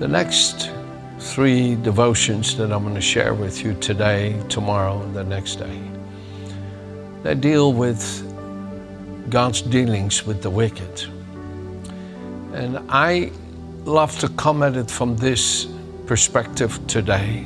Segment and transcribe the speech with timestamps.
[0.00, 0.70] The next
[1.18, 5.78] three devotions that I'm going to share with you today, tomorrow, and the next day,
[7.22, 8.00] they deal with
[9.28, 11.04] God's dealings with the wicked.
[12.54, 13.30] And I
[13.84, 15.68] love to come at it from this
[16.06, 17.44] perspective today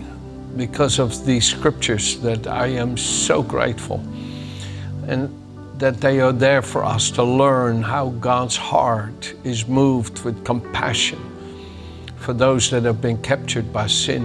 [0.56, 3.98] because of these scriptures that I am so grateful.
[5.08, 5.28] And
[5.80, 11.33] that they are there for us to learn how God's heart is moved with compassion
[12.24, 14.23] for those that have been captured by sin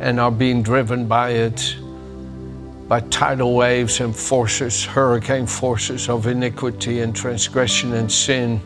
[0.00, 1.76] and are being driven by it,
[2.86, 8.60] by tidal waves and forces, hurricane forces of iniquity and transgression and sin,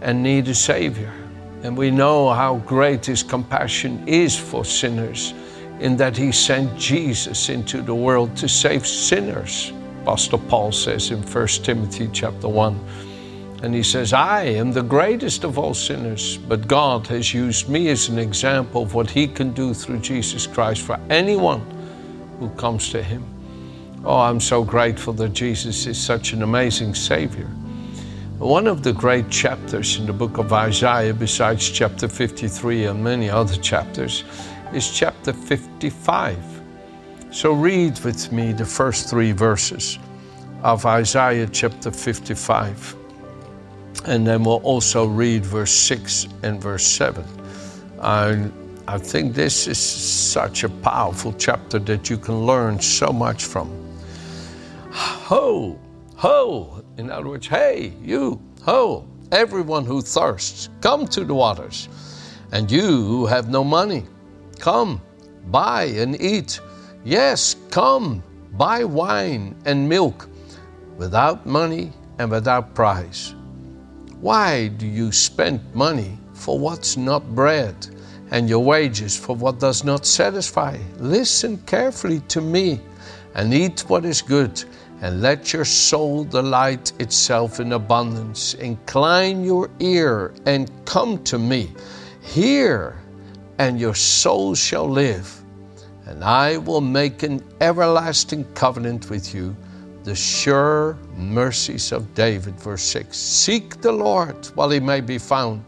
[0.00, 1.12] and need a Savior.
[1.62, 5.34] And we know how great His compassion is for sinners
[5.80, 9.74] in that He sent Jesus into the world to save sinners.
[10.02, 13.05] Apostle Paul says in 1 Timothy chapter 1.
[13.62, 17.88] And he says, I am the greatest of all sinners, but God has used me
[17.88, 21.60] as an example of what he can do through Jesus Christ for anyone
[22.38, 23.24] who comes to him.
[24.04, 27.48] Oh, I'm so grateful that Jesus is such an amazing Savior.
[28.38, 33.30] One of the great chapters in the book of Isaiah, besides chapter 53 and many
[33.30, 34.24] other chapters,
[34.74, 36.36] is chapter 55.
[37.30, 39.98] So read with me the first three verses
[40.62, 42.95] of Isaiah chapter 55.
[44.04, 47.24] And then we'll also read verse 6 and verse 7.
[48.00, 48.50] I,
[48.86, 53.68] I think this is such a powerful chapter that you can learn so much from.
[54.90, 55.78] Ho,
[56.14, 61.88] ho, in other words, hey, you, ho, everyone who thirsts, come to the waters.
[62.52, 64.04] And you who have no money,
[64.60, 65.00] come,
[65.46, 66.60] buy and eat.
[67.04, 68.22] Yes, come,
[68.52, 70.28] buy wine and milk
[70.96, 73.34] without money and without price.
[74.26, 77.76] Why do you spend money for what's not bread
[78.32, 80.78] and your wages for what does not satisfy?
[80.98, 82.80] Listen carefully to me
[83.36, 84.64] and eat what is good,
[85.00, 88.54] and let your soul delight itself in abundance.
[88.54, 91.70] Incline your ear and come to me.
[92.20, 93.00] Hear,
[93.58, 95.40] and your soul shall live
[96.06, 99.56] and I will make an everlasting covenant with you,
[100.06, 102.54] the sure mercies of David.
[102.60, 105.64] Verse 6 Seek the Lord while he may be found,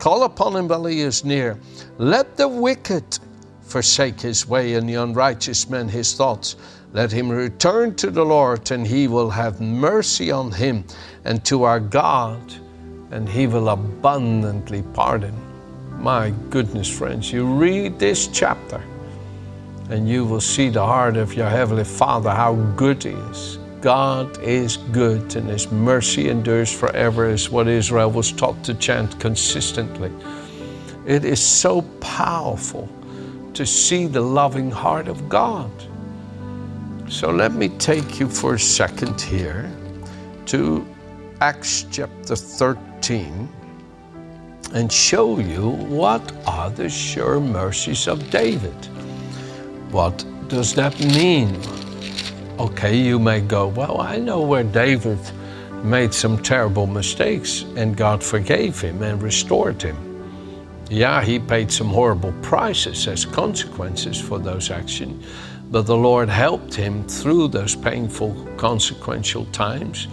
[0.00, 1.56] call upon him while he is near.
[1.96, 3.20] Let the wicked
[3.62, 6.56] forsake his way, and the unrighteous man his thoughts.
[6.92, 10.84] Let him return to the Lord, and he will have mercy on him,
[11.24, 12.52] and to our God,
[13.12, 15.34] and he will abundantly pardon.
[16.02, 18.82] My goodness, friends, you read this chapter
[19.90, 23.58] and you will see the heart of your Heavenly Father, how good He is.
[23.80, 29.18] God is good, and His mercy endures forever, is what Israel was taught to chant
[29.20, 30.12] consistently.
[31.06, 32.88] It is so powerful
[33.54, 35.70] to see the loving heart of God.
[37.08, 39.70] So let me take you for a second here
[40.46, 40.86] to
[41.40, 43.48] Acts chapter 13
[44.74, 48.74] and show you what are the sure mercies of David.
[49.90, 51.58] What does that mean?
[52.58, 55.20] Okay, you may go, well, I know where David
[55.84, 59.96] made some terrible mistakes and God forgave him and restored him.
[60.90, 65.24] Yeah, he paid some horrible prices as consequences for those actions,
[65.70, 70.08] but the Lord helped him through those painful, consequential times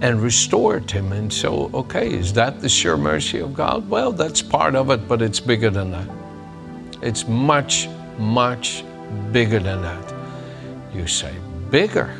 [0.00, 1.12] and restored him.
[1.12, 3.90] And so, okay, is that the sure mercy of God?
[3.90, 6.08] Well, that's part of it, but it's bigger than that.
[7.02, 8.84] It's much, much
[9.32, 10.14] bigger than that.
[10.94, 11.34] You say,
[11.70, 12.14] bigger.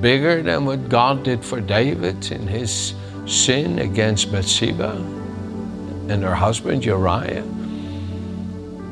[0.00, 2.94] Bigger than what God did for David in his
[3.26, 4.92] sin against Bathsheba
[6.08, 7.42] and her husband Uriah,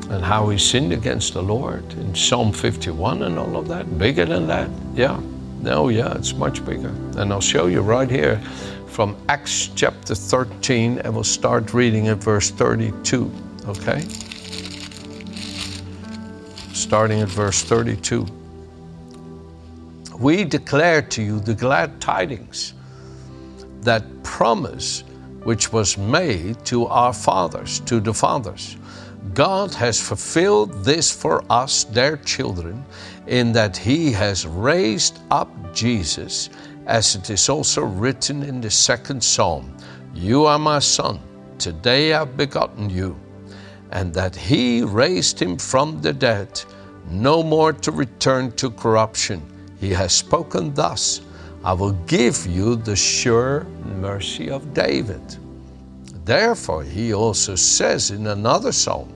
[0.09, 3.97] and how he sinned against the Lord in Psalm 51 and all of that.
[3.97, 4.69] Bigger than that?
[4.93, 5.19] Yeah.
[5.61, 6.93] No, yeah, it's much bigger.
[7.17, 8.39] And I'll show you right here
[8.87, 13.31] from Acts chapter 13, and we'll start reading at verse 32.
[13.67, 14.05] Okay?
[16.77, 18.25] starting at verse 32.
[20.19, 22.73] We declare to you the glad tidings,
[23.81, 25.03] that promise
[25.43, 28.77] which was made to our fathers, to the fathers,
[29.35, 32.83] God has fulfilled this for us, their children,
[33.27, 36.49] in that He has raised up Jesus,
[36.87, 39.77] as it is also written in the second psalm
[40.15, 41.19] You are my son,
[41.59, 43.15] today I've begotten you,
[43.91, 46.59] and that He raised him from the dead,
[47.07, 49.43] no more to return to corruption.
[49.79, 51.21] He has spoken thus
[51.63, 53.65] I will give you the sure
[53.99, 55.21] mercy of David.
[56.23, 59.13] Therefore, he also says in another psalm,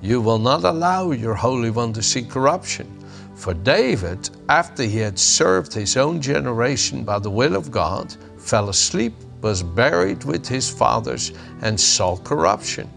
[0.00, 2.86] You will not allow your Holy One to see corruption.
[3.34, 8.68] For David, after he had served his own generation by the will of God, fell
[8.68, 12.90] asleep, was buried with his fathers, and saw corruption.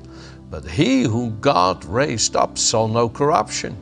[0.51, 3.77] But he whom God raised up saw no corruption.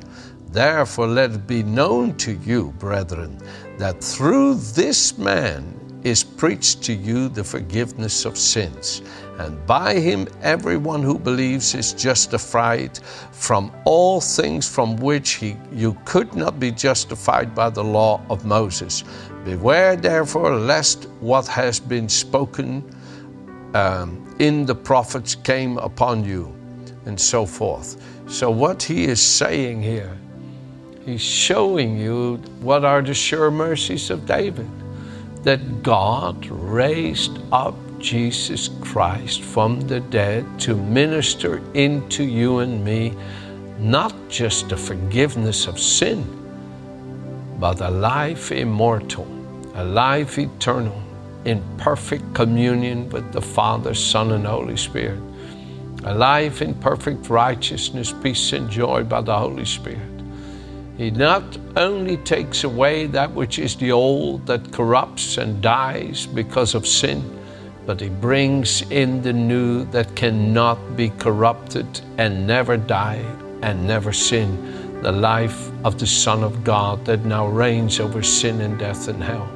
[0.51, 3.37] Therefore, let it be known to you, brethren,
[3.77, 9.01] that through this man is preached to you the forgiveness of sins.
[9.37, 12.99] And by him, everyone who believes is justified
[13.31, 18.45] from all things from which he, you could not be justified by the law of
[18.45, 19.03] Moses.
[19.45, 22.83] Beware, therefore, lest what has been spoken
[23.73, 26.53] um, in the prophets came upon you,
[27.05, 28.01] and so forth.
[28.27, 30.17] So, what he is saying here,
[31.05, 34.69] he's showing you what are the sure mercies of David
[35.43, 43.15] that God raised up Jesus Christ from the dead to minister into you and me
[43.79, 46.23] not just the forgiveness of sin,
[47.59, 49.27] but a life immortal,
[49.75, 51.01] a life eternal,
[51.45, 55.19] in perfect communion with the Father, Son, and Holy Spirit,
[56.03, 60.10] a life in perfect righteousness, peace, and joy by the Holy Spirit.
[61.01, 66.75] He not only takes away that which is the old that corrupts and dies because
[66.75, 67.23] of sin,
[67.87, 71.87] but He brings in the new that cannot be corrupted
[72.19, 73.25] and never die
[73.63, 78.61] and never sin, the life of the Son of God that now reigns over sin
[78.61, 79.49] and death and hell.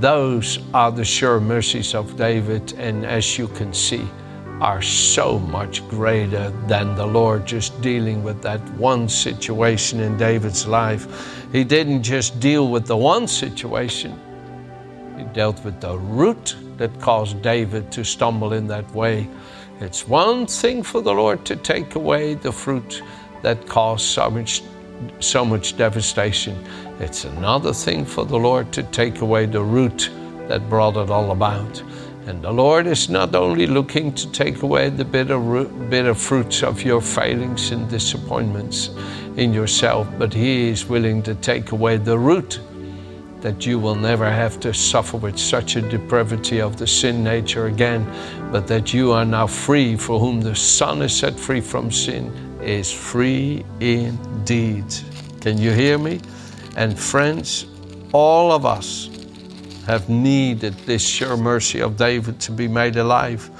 [0.00, 4.06] Those are the sure mercies of David, and as you can see,
[4.62, 10.68] are so much greater than the Lord just dealing with that one situation in David's
[10.68, 11.04] life.
[11.50, 14.16] He didn't just deal with the one situation,
[15.18, 19.28] he dealt with the root that caused David to stumble in that way.
[19.80, 23.02] It's one thing for the Lord to take away the fruit
[23.42, 24.62] that caused so much,
[25.18, 26.56] so much devastation.
[27.00, 30.08] It's another thing for the Lord to take away the root
[30.46, 31.82] that brought it all about.
[32.26, 36.82] And the Lord is not only looking to take away the bitter, bitter fruits of
[36.82, 38.90] your failings and disappointments
[39.36, 42.60] in yourself, but He is willing to take away the root
[43.40, 47.66] that you will never have to suffer with such a depravity of the sin nature
[47.66, 48.06] again,
[48.52, 52.32] but that you are now free, for whom the Son is set free from sin
[52.62, 54.84] is free indeed.
[55.40, 56.20] Can you hear me?
[56.76, 57.66] And friends,
[58.12, 59.08] all of us
[59.86, 63.50] have needed this sure mercy of David to be made alive.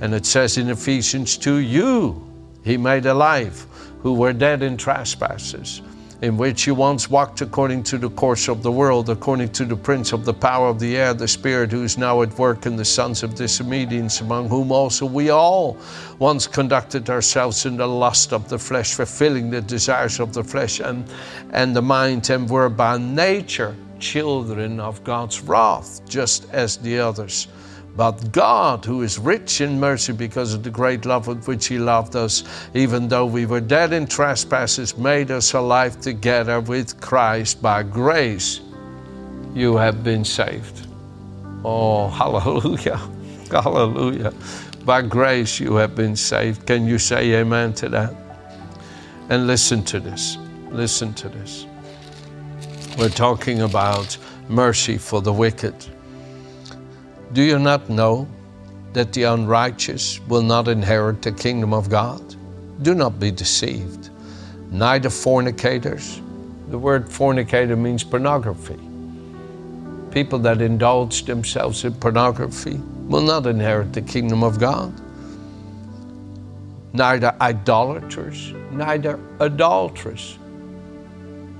[0.00, 2.26] And it says in Ephesians 2 You
[2.64, 3.66] he made alive
[4.02, 5.80] who were dead in trespasses,
[6.22, 9.76] in which you once walked according to the course of the world, according to the
[9.76, 12.76] prince of the power of the air, the spirit who is now at work in
[12.76, 15.76] the sons of disobedience, among whom also we all
[16.18, 20.80] once conducted ourselves in the lust of the flesh, fulfilling the desires of the flesh
[20.80, 21.04] and,
[21.52, 27.46] and the mind, and were by nature children of God's wrath, just as the others.
[27.96, 31.78] But God, who is rich in mercy because of the great love with which He
[31.78, 32.42] loved us,
[32.74, 38.60] even though we were dead in trespasses, made us alive together with Christ by grace.
[39.54, 40.86] You have been saved.
[41.64, 43.00] Oh, hallelujah!
[43.50, 44.32] Hallelujah.
[44.84, 46.66] By grace you have been saved.
[46.66, 48.14] Can you say amen to that?
[49.28, 50.38] And listen to this.
[50.70, 51.66] Listen to this.
[52.98, 54.18] We're talking about
[54.50, 55.74] mercy for the wicked.
[57.32, 58.28] Do you not know
[58.92, 62.22] that the unrighteous will not inherit the kingdom of God?
[62.82, 64.10] Do not be deceived.
[64.70, 66.20] Neither fornicators,
[66.68, 68.78] the word fornicator means pornography.
[70.10, 74.92] People that indulge themselves in pornography will not inherit the kingdom of God.
[76.92, 80.38] Neither idolaters, neither adulterers,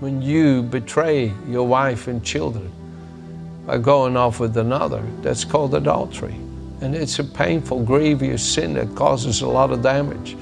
[0.03, 2.69] when you betray your wife and children
[3.65, 5.01] by going off with another.
[5.21, 6.35] That's called adultery.
[6.81, 10.37] And it's a painful, grievous sin that causes a lot of damage.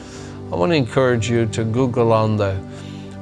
[0.50, 2.58] I want to encourage you to Google on the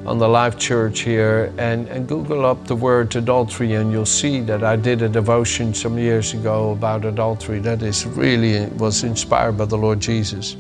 [0.07, 4.41] on the Life Church here and, and Google up the word adultery and you'll see
[4.43, 9.59] that I did a devotion some years ago about adultery that is really was inspired
[9.59, 10.55] by the Lord Jesus.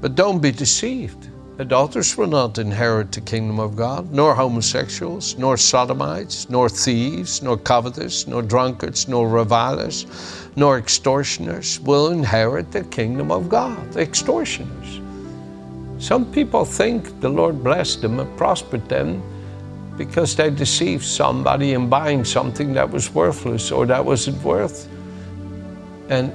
[0.00, 1.29] But don't be deceived.
[1.60, 7.58] Adulterers will not inherit the kingdom of God, nor homosexuals, nor sodomites, nor thieves, nor
[7.58, 10.06] covetous, nor drunkards, nor revilers,
[10.56, 13.94] nor extortioners will inherit the kingdom of God.
[13.98, 15.02] Extortioners.
[15.98, 19.22] Some people think the Lord blessed them and prospered them
[19.98, 24.88] because they deceived somebody in buying something that was worthless or that wasn't worth.
[26.08, 26.32] And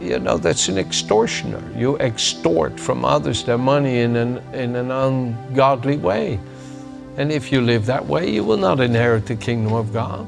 [0.00, 1.62] you know, that's an extortioner.
[1.76, 6.38] You extort from others their money in an, in an ungodly way.
[7.16, 10.26] And if you live that way, you will not inherit the kingdom of God.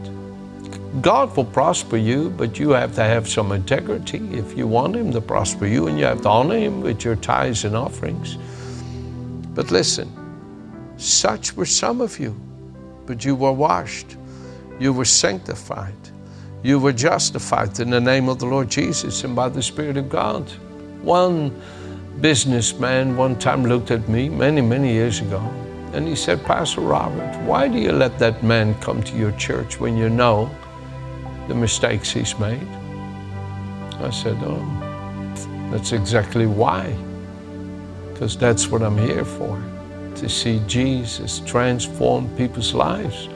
[1.03, 5.13] God will prosper you, but you have to have some integrity if you want Him
[5.13, 8.39] to prosper you, and you have to honor Him with your tithes and offerings.
[9.55, 10.11] But listen,
[10.97, 12.35] such were some of you,
[13.05, 14.17] but you were washed,
[14.79, 15.95] you were sanctified
[16.63, 20.09] you were justified in the name of the Lord Jesus and by the Spirit of
[20.09, 20.49] God.
[21.03, 21.61] One
[22.21, 25.41] businessman one time looked at me many, many years ago
[25.93, 29.79] and he said, Pastor Robert, why do you let that man come to your church
[29.81, 30.51] when you know
[31.49, 32.67] the mistakes he's made?
[34.01, 34.63] I said, Oh,
[35.71, 36.95] that's exactly why.
[38.13, 39.63] Because that's what I'm here for
[40.17, 43.29] to see Jesus transform people's lives.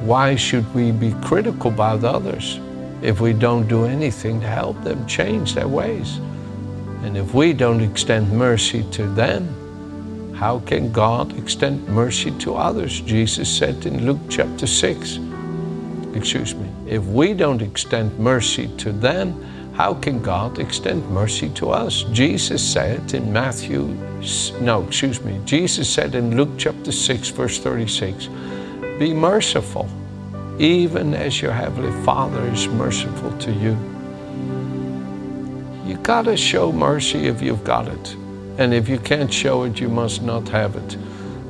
[0.00, 2.58] Why should we be critical about others
[3.02, 6.16] if we don't do anything to help them change their ways?
[7.02, 13.00] And if we don't extend mercy to them, how can God extend mercy to others?
[13.02, 15.18] Jesus said in Luke chapter 6.
[16.14, 16.68] Excuse me.
[16.86, 19.38] If we don't extend mercy to them,
[19.74, 22.04] how can God extend mercy to us?
[22.04, 23.84] Jesus said in Matthew,
[24.60, 25.40] no, excuse me.
[25.44, 28.28] Jesus said in Luke chapter 6, verse 36,
[29.00, 29.88] be merciful,
[30.58, 33.74] even as your Heavenly Father is merciful to you.
[35.86, 38.14] You gotta show mercy if you've got it.
[38.58, 40.98] And if you can't show it, you must not have it.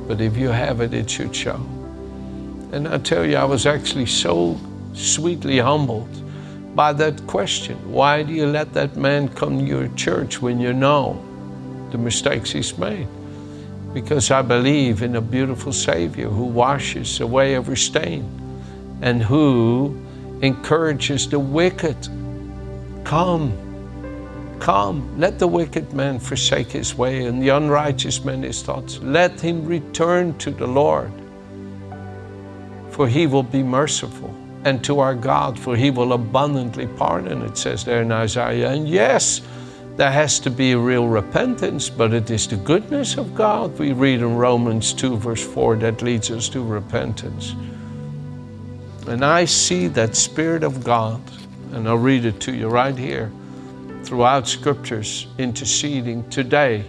[0.07, 1.59] But if you have it, it should show.
[2.71, 4.57] And I tell you, I was actually so
[4.93, 6.07] sweetly humbled
[6.73, 7.75] by that question.
[7.91, 11.21] Why do you let that man come to your church when you know
[11.91, 13.09] the mistakes he's made?
[13.93, 18.23] Because I believe in a beautiful Savior who washes away every stain
[19.01, 19.99] and who
[20.41, 21.97] encourages the wicked.
[23.03, 23.53] Come,
[24.59, 28.99] come, let the wicked man forsake his way and the unrighteous man his thoughts.
[28.99, 31.11] Let him return to the Lord,
[32.91, 34.33] for he will be merciful,
[34.63, 38.71] and to our God, for he will abundantly pardon, it says there in Isaiah.
[38.71, 39.41] And yes,
[40.01, 43.93] there has to be a real repentance, but it is the goodness of God we
[43.93, 47.53] read in Romans 2, verse 4, that leads us to repentance.
[49.05, 51.21] And I see that Spirit of God,
[51.73, 53.31] and I'll read it to you right here,
[54.01, 56.83] throughout scriptures, interceding today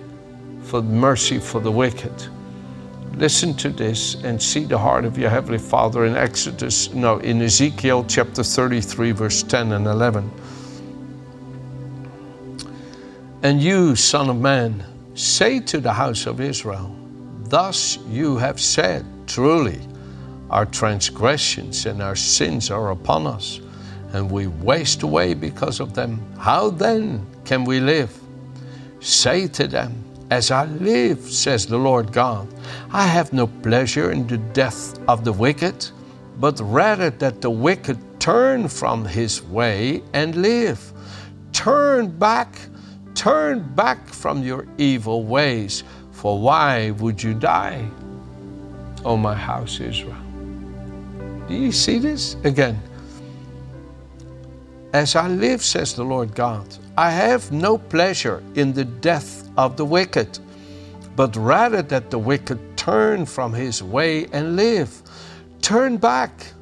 [0.63, 2.15] for mercy for the wicked.
[3.17, 7.43] Listen to this and see the heart of your Heavenly Father in Exodus, no, in
[7.43, 10.31] Ezekiel chapter 33, verse 10 and 11.
[13.45, 14.85] And you, Son of Man,
[15.15, 16.95] say to the house of Israel,
[17.49, 19.81] Thus you have said, Truly,
[20.49, 23.61] our transgressions and our sins are upon us,
[24.13, 26.23] and we waste away because of them.
[26.39, 28.17] How then can we live?
[29.01, 29.93] Say to them,
[30.31, 32.47] As I live, says the Lord God,
[32.93, 35.91] I have no pleasure in the death of the wicked,
[36.39, 40.93] but rather that the wicked turn from his way and live.
[41.53, 42.57] Turn back
[43.15, 47.87] Turn back from your evil ways, for why would you die,
[49.05, 50.17] O my house Israel?
[51.49, 52.37] Do you see this?
[52.45, 52.81] Again,
[54.93, 56.67] as I live, says the Lord God,
[56.99, 60.39] I have no pleasure in the death of the wicked,
[61.17, 65.03] but rather that the wicked turn from his way and live.
[65.61, 66.53] Turn back.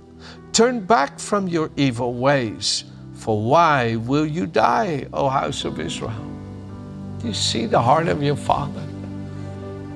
[0.52, 2.84] Turn back from your evil ways.
[3.14, 6.26] For why will you die, O house of Israel?
[7.20, 8.82] Do you see the heart of your Father?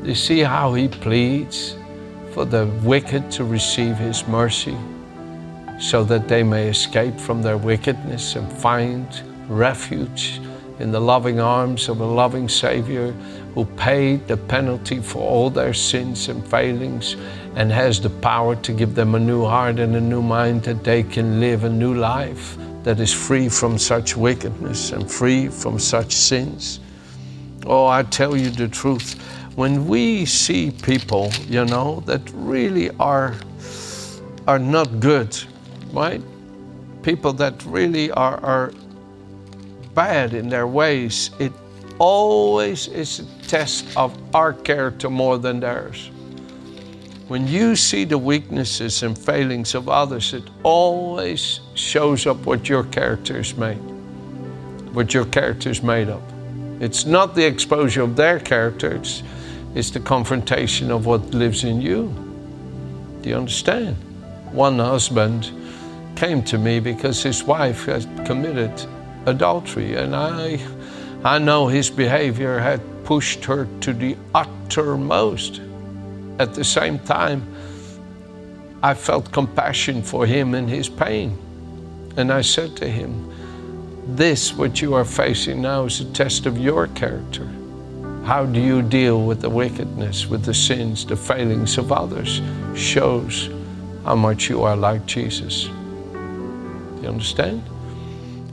[0.03, 1.75] Do you see how He pleads
[2.33, 4.77] for the wicked to receive His mercy
[5.81, 9.07] so that they may escape from their wickedness and find
[9.49, 10.39] refuge
[10.81, 13.13] in the loving arms of a loving Savior
[13.55, 17.17] who paid the penalty for all their sins and failings
[17.57, 20.85] and has the power to give them a new heart and a new mind that
[20.85, 25.79] they can live a new life that is free from such wickedness and free from
[25.79, 26.81] such sins.
[27.67, 29.15] Oh, I tell you the truth.
[29.57, 33.35] When we see people, you know, that really are
[34.47, 35.37] are not good,
[35.93, 36.21] right?
[37.03, 38.73] People that really are, are
[39.95, 41.53] bad in their ways, it
[41.99, 46.11] always is a test of our character more than theirs.
[47.29, 52.85] When you see the weaknesses and failings of others, it always shows up what your
[52.85, 53.79] character is made,
[54.93, 56.23] what your character is made of.
[56.81, 59.23] It's not the exposure of their character, it's,
[59.75, 62.13] it's the confrontation of what lives in you.
[63.23, 63.97] Do you understand?
[64.53, 65.51] One husband
[66.17, 68.73] came to me because his wife had committed
[69.27, 70.61] adultery, and I,
[71.25, 75.61] I know his behavior had pushed her to the uttermost.
[76.39, 77.47] At the same time,
[78.83, 81.39] I felt compassion for him and his pain.
[82.17, 83.33] And I said to him,
[84.07, 87.49] This, what you are facing now, is a test of your character.
[88.25, 92.43] How do you deal with the wickedness, with the sins, the failings of others?
[92.75, 93.49] Shows
[94.05, 95.65] how much you are like Jesus.
[95.65, 97.63] You understand?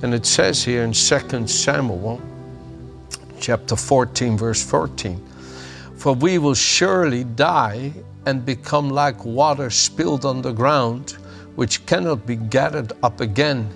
[0.01, 2.21] And it says here in 2 Samuel
[3.39, 5.21] chapter 14, verse 14
[5.97, 7.91] For we will surely die
[8.25, 11.11] and become like water spilled on the ground,
[11.55, 13.69] which cannot be gathered up again.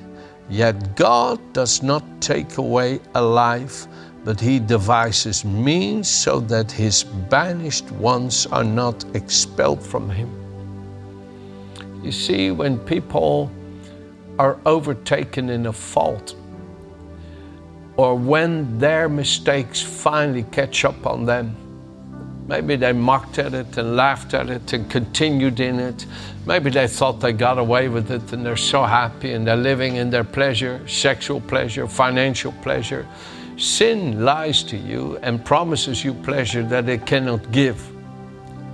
[0.50, 3.88] Yet God does not take away a life,
[4.24, 10.30] but He devises means so that His banished ones are not expelled from Him.
[12.04, 13.52] You see, when people
[14.38, 16.36] are overtaken in a fault,
[17.98, 21.56] or when their mistakes finally catch up on them.
[22.48, 26.06] Maybe they mocked at it and laughed at it and continued in it.
[26.46, 29.96] Maybe they thought they got away with it and they're so happy and they're living
[29.96, 33.08] in their pleasure, sexual pleasure, financial pleasure.
[33.58, 37.92] Sin lies to you and promises you pleasure that it cannot give.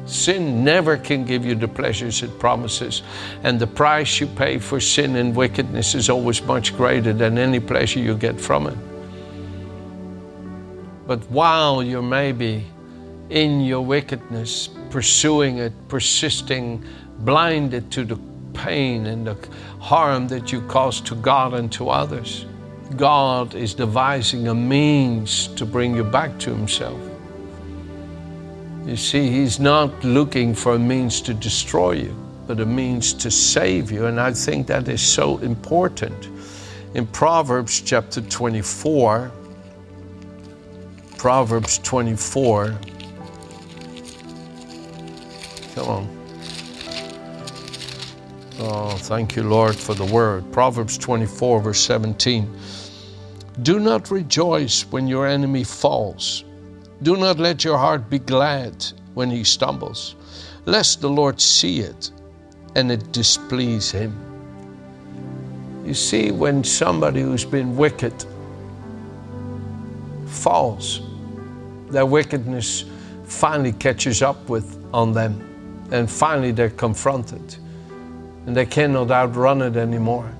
[0.05, 3.03] Sin never can give you the pleasures it promises.
[3.43, 7.61] And the price you pay for sin and wickedness is always much greater than any
[7.61, 8.77] pleasure you get from it.
[11.07, 12.65] But while you're maybe
[13.31, 16.85] in your wickedness, pursuing it, persisting,
[17.19, 18.19] blinded to the
[18.53, 19.37] pain and the
[19.79, 22.45] harm that you cause to God and to others,
[22.97, 26.99] God is devising a means to bring you back to Himself.
[28.85, 32.15] You see, He's not looking for a means to destroy you,
[32.47, 34.07] but a means to save you.
[34.07, 36.27] And I think that is so important.
[36.95, 39.31] In Proverbs chapter 24,
[41.17, 42.77] Proverbs 24,
[45.75, 46.17] come on.
[48.59, 50.51] Oh, thank you, Lord, for the word.
[50.51, 52.47] Proverbs 24, verse 17.
[53.63, 56.43] Do not rejoice when your enemy falls
[57.01, 60.15] do not let your heart be glad when he stumbles,
[60.65, 62.11] lest the Lord see it
[62.75, 64.15] and it displease him.
[65.83, 68.13] You see, when somebody who's been wicked
[70.27, 71.01] falls,
[71.89, 72.85] their wickedness
[73.23, 75.50] finally catches up with on them,
[75.91, 77.55] and finally they're confronted,
[78.45, 80.31] and they cannot outrun it anymore.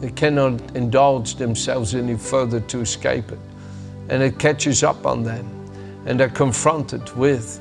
[0.00, 3.38] They cannot indulge themselves any further to escape it
[4.08, 5.46] and it catches up on them
[6.06, 7.60] and they're confronted with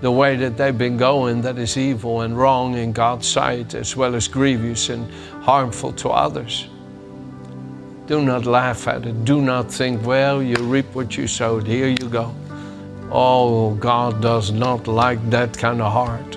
[0.00, 3.96] the way that they've been going that is evil and wrong in God's sight as
[3.96, 5.10] well as grievous and
[5.42, 6.68] harmful to others.
[8.06, 9.24] Do not laugh at it.
[9.24, 11.66] Do not think, well, you reap what you sowed.
[11.66, 12.32] Here you go.
[13.18, 16.36] Oh, God does not like that kind of heart.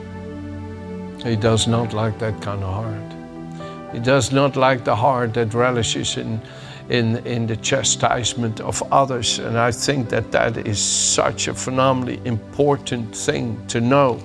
[1.21, 3.93] He does not like that kind of heart.
[3.93, 6.41] He does not like the heart that relishes in
[6.87, 9.39] in, in the chastisement of others.
[9.39, 14.17] And I think that that is such a phenomenally important thing to know.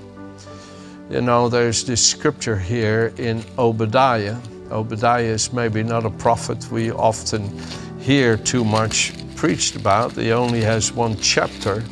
[1.10, 4.38] You know, there's this scripture here in Obadiah.
[4.70, 7.50] Obadiah is maybe not a prophet we often
[7.98, 10.12] hear too much preached about.
[10.12, 11.82] He only has one chapter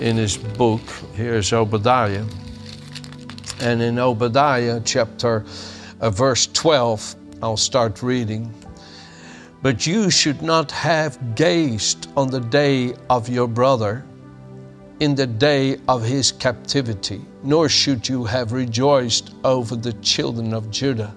[0.00, 0.80] in his book.
[1.14, 2.24] Here's Obadiah.
[3.60, 5.44] And in Obadiah chapter
[6.00, 8.52] uh, verse 12, I'll start reading.
[9.62, 14.04] But you should not have gazed on the day of your brother
[15.00, 20.70] in the day of his captivity, nor should you have rejoiced over the children of
[20.70, 21.14] Judah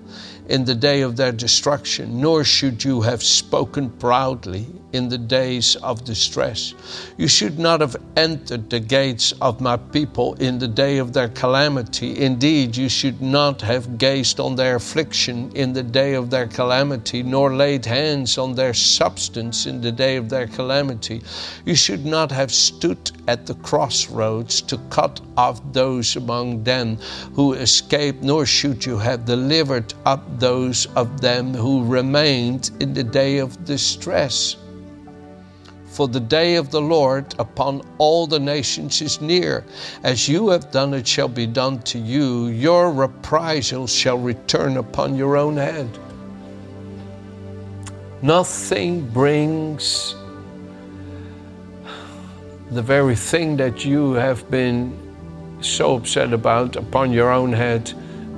[0.50, 5.76] in the day of their destruction, nor should you have spoken proudly in the days
[5.78, 6.74] of distress.
[7.18, 11.30] You should not have entered the gates of my people in the day of their
[11.30, 12.20] calamity.
[12.20, 17.22] Indeed, you should not have gazed on their affliction in the day of their calamity,
[17.22, 21.22] nor laid hands on their substance in the day of their calamity.
[21.66, 26.98] You should not have stood at the crossroads to cut off those among them
[27.34, 33.04] who escaped, nor should you have delivered up those of them who remained in the
[33.04, 34.56] day of distress.
[35.90, 39.66] for the day of the Lord upon all the nations is near.
[40.04, 42.48] As you have done, it shall be done to you.
[42.48, 45.90] Your reprisal shall return upon your own head.
[48.22, 50.16] Nothing brings
[52.72, 54.98] the very thing that you have been
[55.62, 57.90] so upset about upon your own head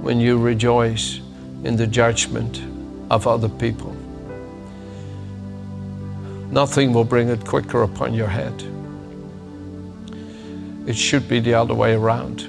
[0.01, 1.21] when you rejoice
[1.63, 2.61] in the judgment
[3.11, 3.95] of other people.
[6.51, 8.53] Nothing will bring it quicker upon your head.
[10.85, 12.47] It should be the other way around.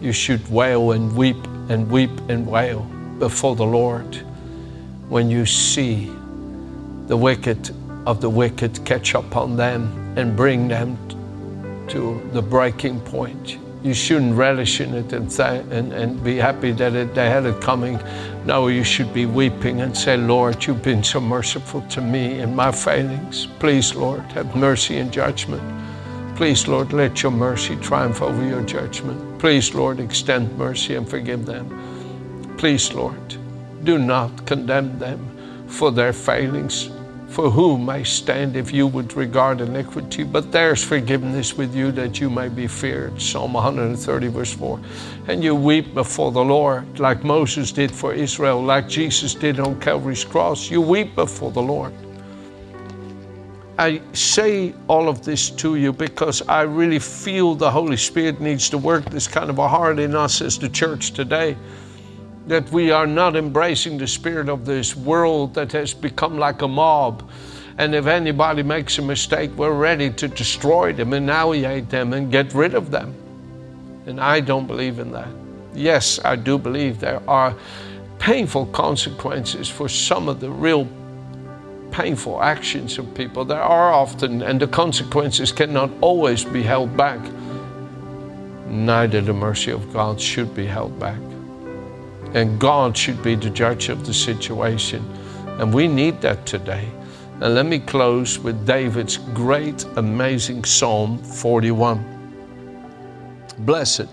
[0.00, 2.82] You should wail and weep and weep and wail
[3.18, 4.16] before the Lord
[5.08, 6.10] when you see
[7.06, 7.70] the wicked
[8.06, 10.98] of the wicked catch up on them and bring them
[11.88, 13.58] to the breaking point.
[13.84, 17.60] You shouldn't relish in it and, and, and be happy that it, they had it
[17.60, 18.00] coming.
[18.46, 22.56] No, you should be weeping and say, Lord, you've been so merciful to me in
[22.56, 23.44] my failings.
[23.58, 25.62] Please, Lord, have mercy and judgment.
[26.34, 29.38] Please, Lord, let your mercy triumph over your judgment.
[29.38, 31.68] Please, Lord, extend mercy and forgive them.
[32.56, 33.36] Please, Lord,
[33.84, 36.88] do not condemn them for their failings
[37.34, 42.20] for whom I stand if you would regard iniquity, but there's forgiveness with you that
[42.20, 43.20] you may be feared.
[43.20, 44.80] Psalm 130, verse 4.
[45.26, 49.80] And you weep before the Lord, like Moses did for Israel, like Jesus did on
[49.80, 50.70] Calvary's cross.
[50.70, 51.92] You weep before the Lord.
[53.78, 58.70] I say all of this to you because I really feel the Holy Spirit needs
[58.70, 61.56] to work this kind of a heart in us as the church today
[62.46, 66.68] that we are not embracing the spirit of this world that has become like a
[66.68, 67.28] mob.
[67.78, 72.54] And if anybody makes a mistake, we're ready to destroy them, annihilate them, and get
[72.54, 73.14] rid of them.
[74.06, 75.28] And I don't believe in that.
[75.74, 77.54] Yes, I do believe there are
[78.18, 80.86] painful consequences for some of the real
[81.90, 83.44] painful actions of people.
[83.44, 87.20] There are often, and the consequences cannot always be held back.
[88.68, 91.18] Neither the mercy of God should be held back
[92.34, 95.08] and God should be the judge of the situation.
[95.58, 96.88] And we need that today.
[97.40, 102.04] And let me close with David's great, amazing Psalm 41.
[103.60, 104.08] Blessed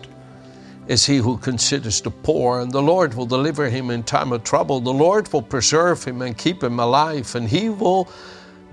[0.87, 4.43] is he who considers the poor, and the Lord will deliver him in time of
[4.43, 4.79] trouble.
[4.79, 8.07] The Lord will preserve him and keep him alive, and he will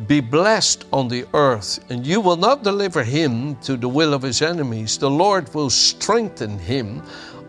[0.07, 4.23] be blessed on the earth, and you will not deliver him to the will of
[4.23, 4.97] his enemies.
[4.99, 7.03] The Lord will strengthen him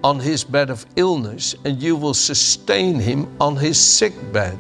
[0.04, 4.58] on his bed of illness, and you will sustain him on his sick bed.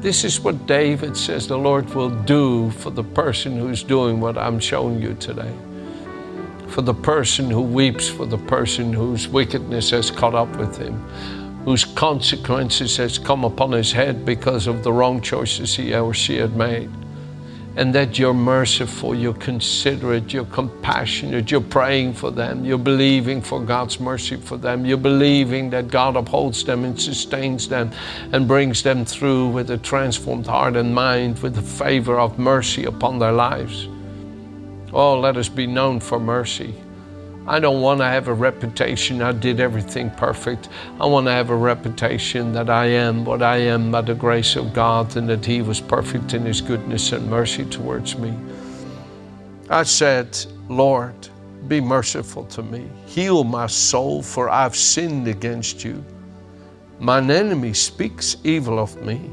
[0.00, 4.36] This is what David says the Lord will do for the person who's doing what
[4.36, 5.52] I'm showing you today.
[6.68, 10.98] For the person who weeps, for the person whose wickedness has caught up with him,
[11.64, 16.36] whose consequences has come upon his head because of the wrong choices he or she
[16.36, 16.90] had made
[17.76, 23.60] and that you're merciful, you're considerate, you're compassionate, you're praying for them, you're believing for
[23.60, 27.90] God's mercy for them, you're believing that God upholds them and sustains them
[28.32, 32.84] and brings them through with a transformed heart and mind, with the favor of mercy
[32.84, 33.88] upon their lives.
[34.92, 36.74] Oh, let us be known for mercy.
[37.46, 40.70] I don't want to have a reputation I did everything perfect.
[40.98, 44.56] I want to have a reputation that I am what I am by the grace
[44.56, 48.34] of God and that He was perfect in His goodness and mercy towards me.
[49.68, 51.14] I said, Lord,
[51.68, 52.88] be merciful to me.
[53.06, 56.02] Heal my soul, for I've sinned against you.
[56.98, 59.30] Mine enemy speaks evil of me.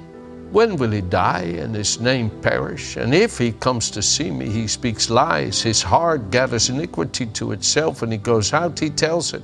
[0.51, 2.97] When will he die and his name perish?
[2.97, 5.61] And if he comes to see me, he speaks lies.
[5.61, 9.43] His heart gathers iniquity to itself, and he goes out, he tells it.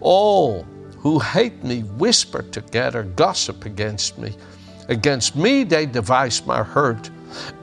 [0.00, 0.66] All
[0.98, 4.34] who hate me whisper together, gossip against me.
[4.88, 7.10] Against me they devise my hurt.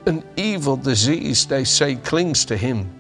[0.08, 2.92] An evil disease, they say, clings to him.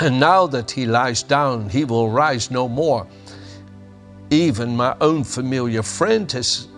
[0.00, 3.06] And now that he lies down, he will rise no more.
[4.30, 6.68] Even my own familiar friend, has,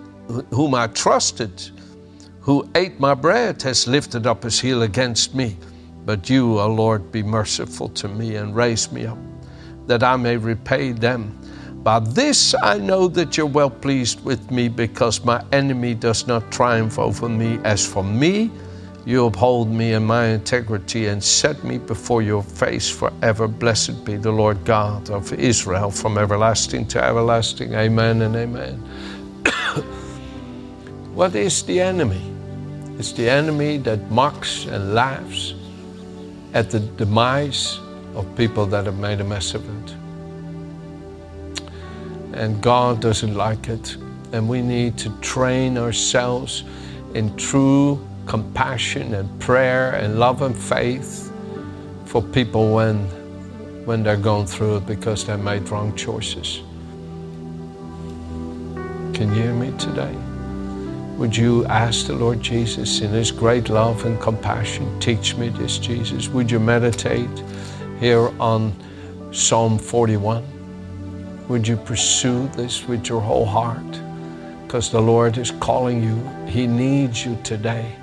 [0.51, 1.71] whom I trusted,
[2.43, 5.57] who ate my bread has lifted up his heel against me.
[6.05, 9.19] But you, O Lord, be merciful to me and raise me up,
[9.87, 11.39] that I may repay them.
[11.85, 16.51] By this I know that you're well pleased with me, because my enemy does not
[16.51, 17.61] triumph over me.
[17.63, 18.51] As for me,
[19.05, 23.47] you uphold me in my integrity and set me before your face forever.
[23.47, 27.75] Blessed be the Lord God of Israel from everlasting to everlasting.
[27.75, 28.77] Amen and amen.
[31.15, 32.32] what is the enemy?
[32.99, 35.55] It's the enemy that mocks and laughs
[36.55, 37.79] at the demise
[38.15, 39.95] of people that have made a mess of it.
[42.35, 43.97] And God doesn't like it.
[44.33, 46.65] And we need to train ourselves
[47.15, 51.33] in true compassion and prayer and love and faith
[52.07, 52.99] for people when,
[53.85, 56.61] when they're going through it because they made wrong choices.
[59.15, 60.15] Can you hear me today?
[61.18, 65.79] Would you ask the Lord Jesus in His great love and compassion, teach me this,
[65.79, 66.29] Jesus?
[66.29, 67.31] Would you meditate
[68.01, 68.75] here on
[69.31, 70.42] Psalm 41?
[71.48, 74.01] Would you pursue this with your whole heart?
[74.64, 76.16] Because the Lord is calling you.
[76.46, 77.94] He needs you today.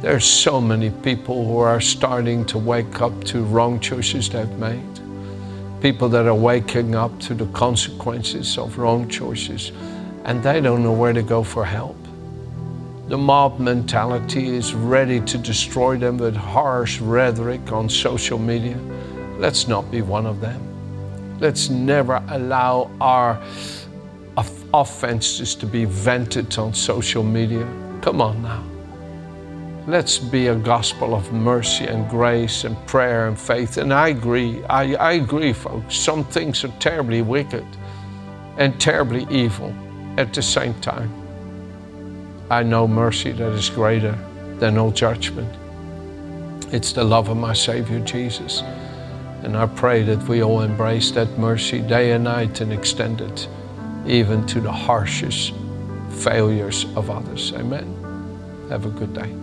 [0.00, 5.00] There's so many people who are starting to wake up to wrong choices they've made.
[5.80, 9.72] People that are waking up to the consequences of wrong choices
[10.24, 11.96] and they don't know where to go for help.
[13.12, 18.78] The mob mentality is ready to destroy them with harsh rhetoric on social media.
[19.36, 21.38] Let's not be one of them.
[21.38, 23.38] Let's never allow our
[24.72, 27.68] offenses to be vented on social media.
[28.00, 28.64] Come on now.
[29.86, 33.76] Let's be a gospel of mercy and grace and prayer and faith.
[33.76, 35.98] And I agree, I, I agree, folks.
[35.98, 37.66] Some things are terribly wicked
[38.56, 39.70] and terribly evil
[40.16, 41.21] at the same time.
[42.52, 44.12] I know mercy that is greater
[44.58, 45.48] than all judgment.
[46.70, 48.60] It's the love of my Savior Jesus.
[49.42, 53.48] And I pray that we all embrace that mercy day and night and extend it
[54.06, 55.54] even to the harshest
[56.10, 57.54] failures of others.
[57.54, 57.88] Amen.
[58.68, 59.34] Have a good day.